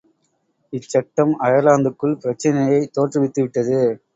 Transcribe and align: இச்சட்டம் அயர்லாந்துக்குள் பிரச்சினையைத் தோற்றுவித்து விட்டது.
இச்சட்டம் 0.73 1.33
அயர்லாந்துக்குள் 1.43 2.17
பிரச்சினையைத் 2.23 2.91
தோற்றுவித்து 2.97 3.41
விட்டது. 3.41 3.79